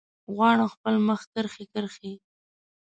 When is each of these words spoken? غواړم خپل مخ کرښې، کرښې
غواړم 0.35 0.67
خپل 0.75 0.95
مخ 1.07 1.21
کرښې، 1.33 1.65
کرښې 1.73 2.13